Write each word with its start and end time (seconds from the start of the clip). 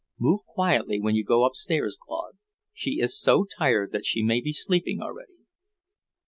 "Move 0.17 0.43
quietly 0.47 0.99
when 0.99 1.13
you 1.13 1.23
go 1.23 1.45
upstairs, 1.45 1.95
Claude. 2.07 2.35
She 2.73 2.99
is 2.99 3.19
so 3.21 3.45
tired 3.45 3.91
that 3.91 4.03
she 4.03 4.23
may 4.23 4.41
be 4.41 4.49
asleep 4.49 4.85
already." 4.99 5.45